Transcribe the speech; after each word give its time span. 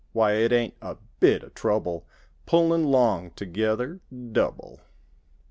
Why, 0.13 0.31
it 0.31 0.51
ain't 0.51 0.73
a 0.81 0.97
bit 1.19 1.43
of 1.43 1.53
trouble 1.53 2.07
Pullin' 2.47 2.85
'long 2.85 3.29
together—double. 3.35 4.79